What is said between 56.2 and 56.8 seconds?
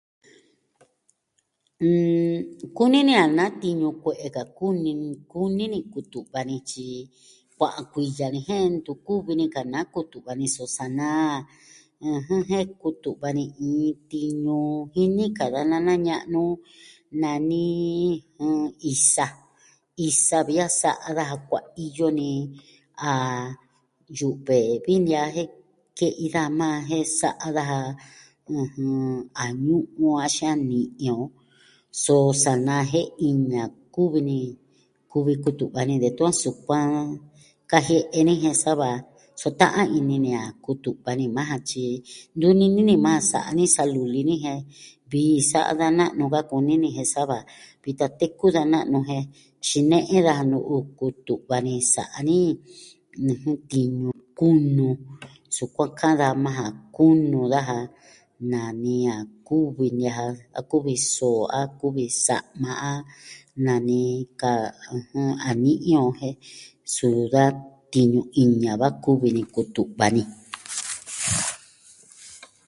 da maa ja.